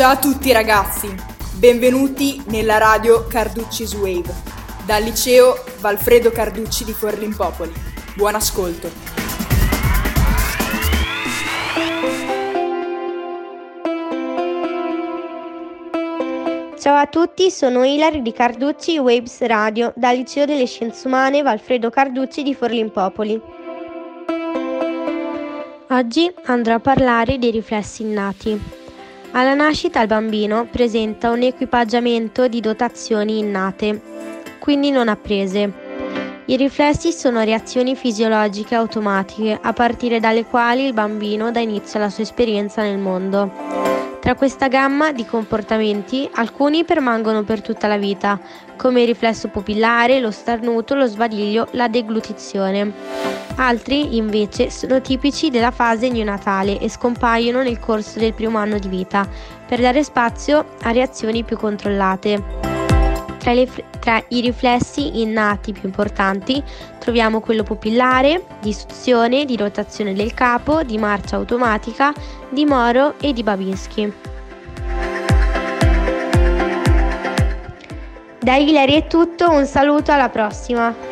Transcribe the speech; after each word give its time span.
Ciao 0.00 0.12
a 0.12 0.16
tutti 0.16 0.50
ragazzi, 0.50 1.14
benvenuti 1.58 2.42
nella 2.46 2.78
radio 2.78 3.26
Carducci's 3.26 3.92
Wave, 3.92 4.32
dal 4.86 5.02
liceo 5.02 5.62
Valfredo 5.78 6.30
Carducci 6.30 6.84
di 6.86 6.94
Forlimpopoli. 6.94 7.70
Buon 8.16 8.34
ascolto. 8.34 8.90
Ciao 16.78 16.96
a 16.96 17.06
tutti, 17.06 17.50
sono 17.50 17.84
Ilari 17.84 18.22
di 18.22 18.32
Carducci 18.32 18.96
Waves 18.96 19.42
Radio, 19.42 19.92
dal 19.96 20.16
Liceo 20.16 20.46
delle 20.46 20.64
Scienze 20.64 21.08
Umane 21.08 21.42
Valfredo 21.42 21.90
Carducci 21.90 22.42
di 22.42 22.54
Forlimpopoli. 22.54 23.38
Oggi 25.90 26.32
andrò 26.44 26.76
a 26.76 26.80
parlare 26.80 27.36
dei 27.36 27.50
riflessi 27.50 28.00
innati. 28.00 28.78
Alla 29.32 29.54
nascita 29.54 30.00
il 30.00 30.08
bambino 30.08 30.66
presenta 30.68 31.30
un 31.30 31.42
equipaggiamento 31.42 32.48
di 32.48 32.60
dotazioni 32.60 33.38
innate, 33.38 34.00
quindi 34.58 34.90
non 34.90 35.08
apprese. 35.08 35.72
I 36.46 36.56
riflessi 36.56 37.12
sono 37.12 37.40
reazioni 37.42 37.94
fisiologiche 37.94 38.74
automatiche 38.74 39.56
a 39.62 39.72
partire 39.72 40.18
dalle 40.18 40.44
quali 40.44 40.84
il 40.84 40.94
bambino 40.94 41.52
dà 41.52 41.60
inizio 41.60 42.00
alla 42.00 42.10
sua 42.10 42.24
esperienza 42.24 42.82
nel 42.82 42.98
mondo. 42.98 43.99
Tra 44.20 44.34
questa 44.34 44.68
gamma 44.68 45.12
di 45.12 45.24
comportamenti 45.24 46.28
alcuni 46.34 46.84
permangono 46.84 47.42
per 47.42 47.62
tutta 47.62 47.86
la 47.88 47.96
vita, 47.96 48.38
come 48.76 49.00
il 49.00 49.06
riflesso 49.06 49.48
pupillare, 49.48 50.20
lo 50.20 50.30
starnuto, 50.30 50.94
lo 50.94 51.06
sbadiglio, 51.06 51.68
la 51.72 51.88
deglutizione. 51.88 52.92
Altri, 53.56 54.16
invece, 54.16 54.68
sono 54.70 55.00
tipici 55.00 55.48
della 55.48 55.70
fase 55.70 56.10
neonatale 56.10 56.78
e 56.78 56.90
scompaiono 56.90 57.62
nel 57.62 57.80
corso 57.80 58.18
del 58.18 58.34
primo 58.34 58.58
anno 58.58 58.78
di 58.78 58.88
vita, 58.88 59.26
per 59.66 59.80
dare 59.80 60.04
spazio 60.04 60.66
a 60.82 60.90
reazioni 60.90 61.42
più 61.42 61.56
controllate. 61.56 62.69
Tra, 63.40 63.54
le, 63.54 63.66
tra, 64.00 64.22
i 64.28 64.42
riflessi 64.42 65.22
innati 65.22 65.72
più 65.72 65.88
importanti 65.88 66.62
troviamo 66.98 67.40
quello 67.40 67.62
pupillare, 67.62 68.44
di 68.60 68.74
suzione, 68.74 69.46
di 69.46 69.56
rotazione 69.56 70.12
del 70.12 70.34
capo, 70.34 70.82
di 70.82 70.98
marcia 70.98 71.36
automatica, 71.36 72.12
di 72.50 72.66
Moro 72.66 73.18
e 73.18 73.32
di 73.32 73.42
Babinski. 73.42 74.12
Da 78.42 78.56
Hilary 78.56 78.92
è 78.92 79.06
tutto, 79.06 79.50
un 79.50 79.64
saluto 79.64 80.12
alla 80.12 80.28
prossima! 80.28 81.09